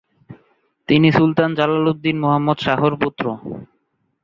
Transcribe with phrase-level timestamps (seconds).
[0.89, 3.25] তিনি সুলতান জালালউদ্দিন মুহাম্মদ শাহর পুত্র।